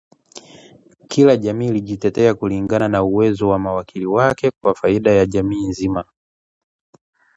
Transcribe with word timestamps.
Kila 1.07 1.37
jamii 1.37 1.67
ilijitetea 1.67 2.33
kulingana 2.33 2.87
na 2.87 3.03
uwezo 3.03 3.49
wa 3.49 3.59
mawakili 3.59 4.05
wake 4.05 4.51
kwa 4.51 4.73
faida 4.75 5.11
ya 5.11 5.25
jamii 5.25 5.67
nzima 5.67 6.05